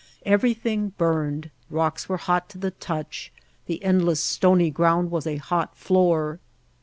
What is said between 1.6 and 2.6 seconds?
rocks were hot to